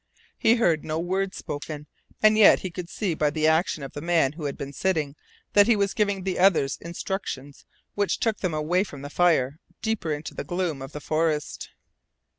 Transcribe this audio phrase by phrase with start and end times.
[0.39, 1.85] He heard no word spoken,
[2.23, 5.15] and yet he could see by the action of the man who had been sitting
[5.53, 10.11] that he was giving the others instructions which took them away from the fire, deeper
[10.11, 11.69] into the gloom of the forest.